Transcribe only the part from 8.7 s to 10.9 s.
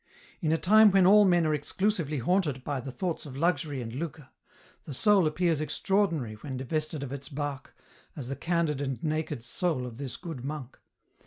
and naked soul of this good monk.